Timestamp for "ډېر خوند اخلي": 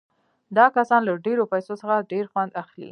2.11-2.79